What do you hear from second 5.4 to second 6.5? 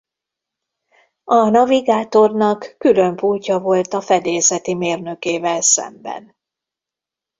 szemben.